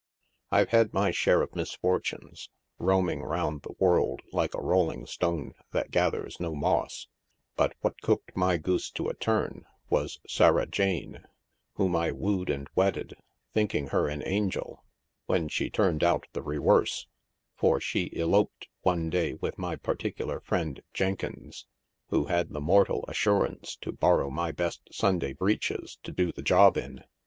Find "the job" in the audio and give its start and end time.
26.31-26.75